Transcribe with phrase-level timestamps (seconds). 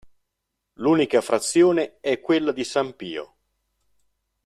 [0.79, 3.35] L'unica frazione è quella di San Pio.